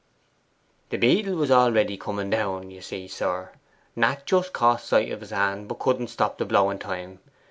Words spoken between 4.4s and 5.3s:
caught sight of his